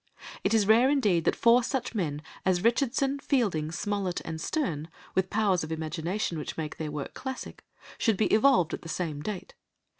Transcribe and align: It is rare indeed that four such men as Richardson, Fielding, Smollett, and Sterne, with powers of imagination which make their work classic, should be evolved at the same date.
It 0.43 0.55
is 0.55 0.65
rare 0.65 0.89
indeed 0.89 1.25
that 1.25 1.35
four 1.35 1.61
such 1.61 1.93
men 1.93 2.23
as 2.43 2.63
Richardson, 2.63 3.19
Fielding, 3.19 3.71
Smollett, 3.71 4.19
and 4.21 4.41
Sterne, 4.41 4.87
with 5.13 5.29
powers 5.29 5.63
of 5.63 5.71
imagination 5.71 6.39
which 6.39 6.57
make 6.57 6.77
their 6.77 6.89
work 6.89 7.13
classic, 7.13 7.63
should 7.99 8.17
be 8.17 8.25
evolved 8.33 8.73
at 8.73 8.81
the 8.81 8.89
same 8.89 9.21
date. 9.21 9.53